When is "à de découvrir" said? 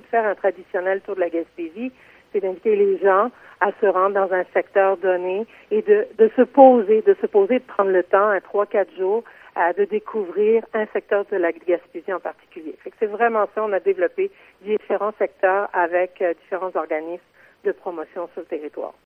9.54-10.64